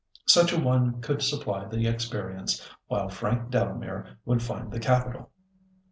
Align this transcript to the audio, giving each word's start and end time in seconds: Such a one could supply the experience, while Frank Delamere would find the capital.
Such 0.25 0.51
a 0.51 0.59
one 0.59 0.99
could 0.99 1.21
supply 1.21 1.65
the 1.67 1.85
experience, 1.85 2.67
while 2.87 3.07
Frank 3.07 3.51
Delamere 3.51 4.17
would 4.25 4.41
find 4.41 4.71
the 4.71 4.79
capital. 4.79 5.29